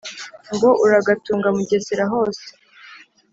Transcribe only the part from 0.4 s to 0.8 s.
ngo